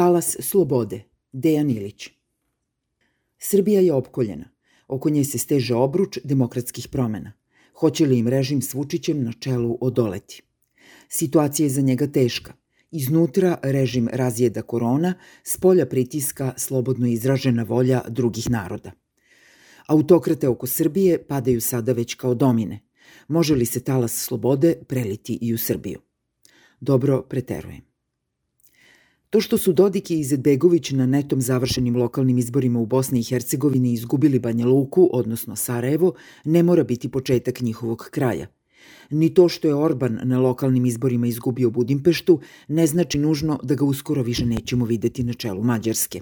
[0.00, 1.02] Talas slobode,
[1.32, 2.08] Dejan Ilić.
[3.38, 4.48] Srbija je opkoljena.
[4.88, 7.32] Oko nje se steže obruč demokratskih promena.
[7.74, 10.42] Hoće li im režim s Vučićem na čelu odoleti?
[11.08, 12.52] Situacija je za njega teška.
[12.90, 18.92] Iznutra režim razjeda korona, s polja pritiska slobodno izražena volja drugih naroda.
[19.86, 22.80] Autokrate oko Srbije padaju sada već kao domine.
[23.28, 26.00] Može li se talas slobode preliti i u Srbiju?
[26.80, 27.89] Dobro preterujem.
[29.30, 33.92] To što su Dodik i Izetbegović na netom završenim lokalnim izborima u Bosni i Hercegovini
[33.92, 36.12] izgubili Banja Luku, odnosno Sarajevo,
[36.44, 38.46] ne mora biti početak njihovog kraja.
[39.10, 43.84] Ni to što je Orban na lokalnim izborima izgubio Budimpeštu ne znači nužno da ga
[43.84, 46.20] uskoro više nećemo videti na čelu Mađarske.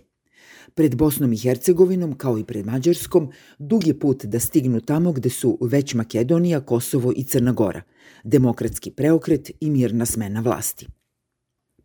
[0.75, 5.31] Pred Bosnom i Hercegovinom, kao i pred Mađarskom, dug je put da stignu tamo gde
[5.31, 7.83] su već Makedonija, Kosovo i Crna Gora,
[8.25, 10.87] demokratski preokret i mirna smena vlasti.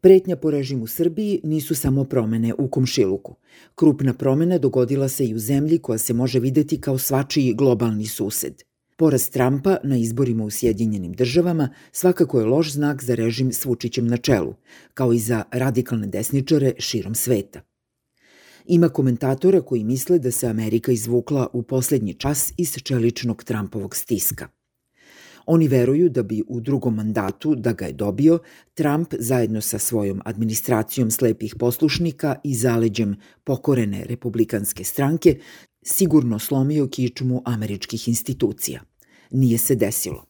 [0.04, 3.36] Pretnja po režimu Srbiji nisu samo promene u komšiluku.
[3.76, 8.64] Krupna promena dogodila se i u zemlji koja se može videti kao svačiji globalni sused.
[8.98, 14.08] Porast Trumpa na izborima u Sjedinjenim državama svakako je loš znak za režim s Vučićem
[14.08, 14.54] na čelu,
[14.94, 17.62] kao i za radikalne desničare širom sveta.
[18.66, 24.48] Ima komentatora koji misle da se Amerika izvukla u poslednji čas iz čeličnog Trumpovog stiska.
[25.46, 28.40] Oni veruju da bi u drugom mandatu, da ga je dobio,
[28.74, 35.40] Trump zajedno sa svojom administracijom slepih poslušnika i zaleđem pokorene republikanske stranke
[35.82, 38.82] sigurno slomio kičmu američkih institucija.
[39.32, 40.26] Nije se desilo.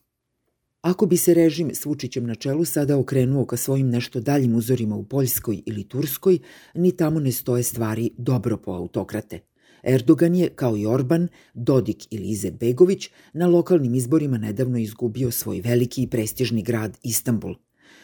[0.80, 4.96] Ako bi se režim s Vučićem na čelu sada okrenuo ka svojim nešto daljim uzorima
[4.96, 6.38] u Poljskoj ili Turskoj,
[6.74, 9.40] ni tamo ne stoje stvari dobro po autokrate–
[9.86, 15.60] Erdogan je, kao i Orban, Dodik ili Izet Begović, na lokalnim izborima nedavno izgubio svoj
[15.60, 17.54] veliki i prestižni grad Istanbul,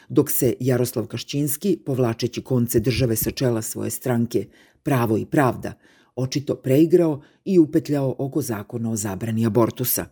[0.08, 4.46] dok se Jaroslav Kašćinski, povlačeći konce države sa čela svoje stranke
[4.82, 5.72] Pravo i pravda,
[6.16, 10.06] očito preigrao i upetljao oko zakona o zabrani abortusa,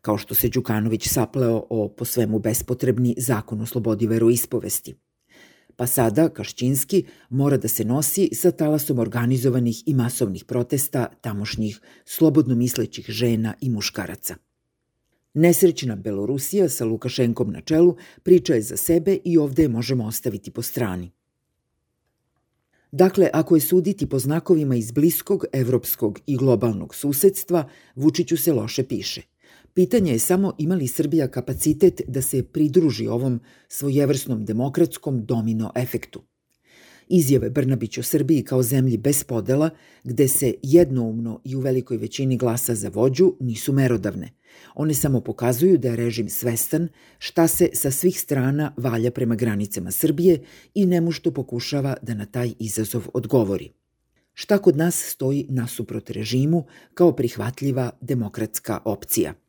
[0.00, 4.94] kao što se Đukanović sapleo o po svemu bespotrebni zakon o slobodi veroispovesti–
[5.80, 12.54] pa sada Kašćinski mora da se nosi sa talasom organizovanih i masovnih protesta tamošnjih slobodno
[12.54, 14.34] mislećih žena i muškaraca.
[15.34, 20.50] Nesrećna Belorusija sa Lukašenkom na čelu priča je za sebe i ovde je možemo ostaviti
[20.50, 21.10] po strani.
[22.92, 28.84] Dakle, ako je suditi po znakovima iz bliskog, evropskog i globalnog susedstva, Vučiću se loše
[28.84, 29.22] piše.
[29.74, 36.22] Pitanje je samo ima li Srbija kapacitet da se pridruži ovom svojevrsnom demokratskom domino efektu.
[37.08, 39.70] Izjave Brnabić o Srbiji kao zemlji bez podela,
[40.04, 44.30] gde se jednoumno i u velikoj većini glasa za vođu, nisu merodavne.
[44.74, 46.88] One samo pokazuju da je režim svestan
[47.18, 50.40] šta se sa svih strana valja prema granicama Srbije
[50.74, 53.72] i nemušto pokušava da na taj izazov odgovori.
[54.34, 56.64] Šta kod nas stoji nasuprot režimu
[56.94, 59.34] kao prihvatljiva demokratska opcija–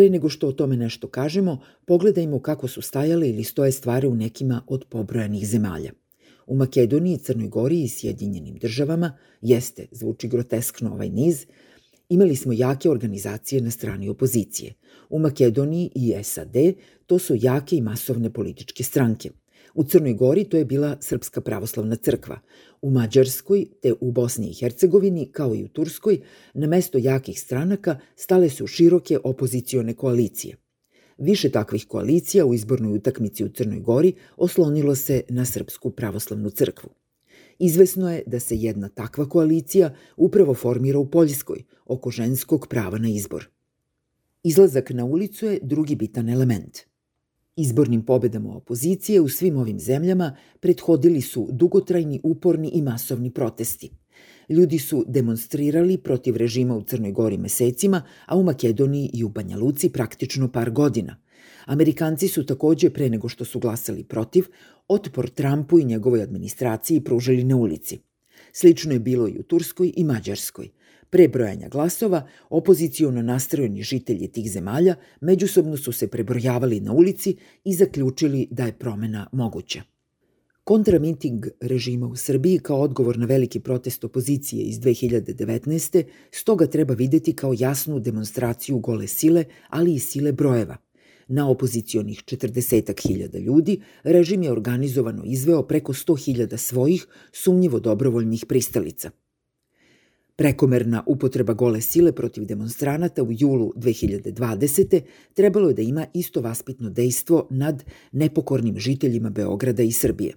[0.00, 4.14] Pre nego što o tome nešto kažemo, pogledajmo kako su stajale ili stoje stvari u
[4.14, 5.92] nekima od pobrojanih zemalja.
[6.46, 11.46] U Makedoniji, Crnoj Gori i Sjedinjenim državama, jeste, zvuči groteskno ovaj niz,
[12.08, 14.74] imali smo jake organizacije na strani opozicije.
[15.10, 16.56] U Makedoniji i SAD
[17.06, 19.30] to su jake i masovne političke stranke.
[19.74, 22.40] U Crnoj Gori to je bila Srpska pravoslavna crkva.
[22.82, 26.20] U Mađarskoj te u Bosni i Hercegovini, kao i u Turskoj,
[26.54, 30.56] na mesto jakih stranaka stale su široke opozicione koalicije.
[31.18, 36.90] Više takvih koalicija u izbornoj utakmici u Crnoj Gori oslonilo se na Srpsku pravoslavnu crkvu.
[37.58, 43.08] Izvesno je da se jedna takva koalicija upravo formira u Poljskoj oko ženskog prava na
[43.08, 43.48] izbor.
[44.42, 46.78] Izlazak na ulicu je drugi bitan element–
[47.56, 53.90] Izbornim pobedama opozicije u svim ovim zemljama prethodili su dugotrajni, uporni i masovni protesti.
[54.48, 59.56] Ljudi su demonstrirali protiv režima u Crnoj Gori mesecima, a u Makedoniji i u Banja
[59.56, 61.16] Luci praktično par godina.
[61.66, 64.44] Amerikanci su takođe pre nego što su glasali protiv,
[64.88, 67.98] otpor Trumpu i njegovoj administraciji pružili na ulici.
[68.52, 70.70] Slično je bilo i u Turskoj i Mađarskoj–
[71.10, 77.74] Pre brojanja glasova, opozicijono nastrojeni žitelji tih zemalja međusobno su se prebrojavali na ulici i
[77.74, 79.82] zaključili da je promena moguća.
[80.64, 86.04] Kontramiting režima u Srbiji kao odgovor na veliki protest opozicije iz 2019.
[86.30, 90.76] stoga treba videti kao jasnu demonstraciju gole sile, ali i sile brojeva.
[91.28, 99.10] Na opozicionih 40.000 ljudi režim je organizovano izveo preko 100.000 svojih sumnjivo dobrovoljnih pristalica–
[100.40, 105.00] Prekomerna upotreba gole sile protiv demonstranata u julu 2020.
[105.34, 110.34] trebalo je da ima isto vaspitno dejstvo nad nepokornim žiteljima Beograda i Srbije.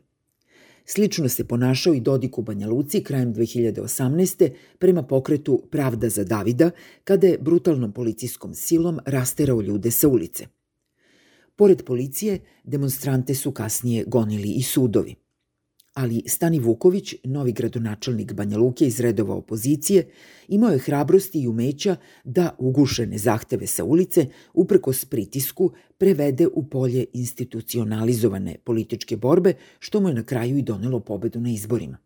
[0.85, 4.51] Slično se ponašao i Dodik u Banja Luci krajem 2018.
[4.79, 6.71] prema pokretu Pravda za Davida,
[7.03, 10.47] kada je brutalnom policijskom silom rasterao ljude sa ulice.
[11.55, 15.22] Pored policije, demonstrante su kasnije gonili i sudovi
[15.93, 20.07] ali Stani Vuković, novi gradonačelnik Banja Luke iz redova opozicije,
[20.47, 27.05] imao je hrabrosti i umeća da ugušene zahteve sa ulice, uprkos pritisku, prevede u polje
[27.13, 31.97] institucionalizovane političke borbe, što mu je na kraju i donelo pobedu na izborima.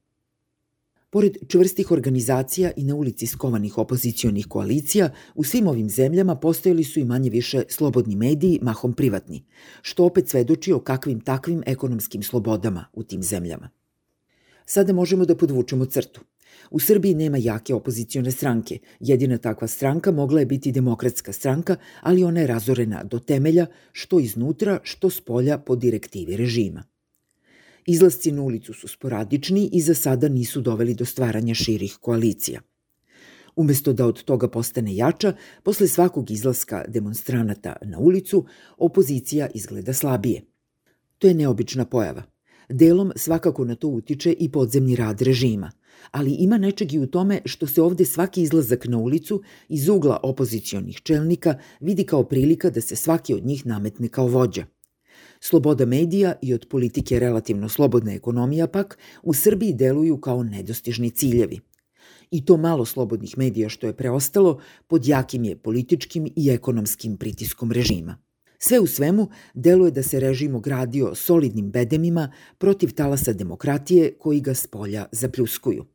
[1.10, 7.00] Pored čvrstih organizacija i na ulici skovanih opozicionih koalicija, u svim ovim zemljama postojali su
[7.00, 9.46] i manje više slobodni mediji, mahom privatni,
[9.82, 13.77] što opet svedoči o kakvim takvim ekonomskim slobodama u tim zemljama.
[14.70, 16.22] Sada možemo da podvučemo crtu.
[16.72, 18.80] U Srbiji nema jake opozicione stranke.
[19.00, 24.20] Jedina takva stranka mogla je biti demokratska stranka, ali ona je razorena do temelja, što
[24.20, 26.84] iznutra, što s polja po direktivi režima.
[27.86, 32.62] Izlasci na ulicu su sporadični i za sada nisu doveli do stvaranja širih koalicija.
[33.56, 38.46] Umesto da od toga postane jača, posle svakog izlaska demonstranata na ulicu,
[38.78, 40.42] opozicija izgleda slabije.
[41.18, 42.24] To je neobična pojava–
[42.70, 45.72] Delom svakako na to utiče i podzemni rad režima,
[46.12, 50.20] ali ima nečeg i u tome što se ovde svaki izlazak na ulicu iz ugla
[50.24, 54.66] opozicionih čelnika vidi kao prilika da se svaki od njih nametne kao vođa.
[55.40, 61.60] Sloboda medija i od politike relativno slobodna ekonomija pak u Srbiji deluju kao nedostižni ciljevi.
[62.32, 67.72] I to malo slobodnih medija što je preostalo pod jakim je političkim i ekonomskim pritiskom
[67.72, 68.27] režima.
[68.60, 74.54] Sve u svemu, deluje da se režim ogradio solidnim bedemima protiv talasa demokratije koji ga
[74.54, 75.86] s polja zapljuskuju.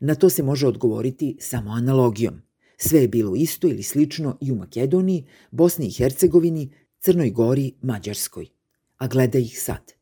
[0.00, 2.42] Na to se može odgovoriti samo analogijom.
[2.76, 8.46] Sve je bilo isto ili slično i u Makedoniji, Bosni i Hercegovini, Crnoj Gori, Mađarskoj.
[8.96, 9.97] A gleda ih sad.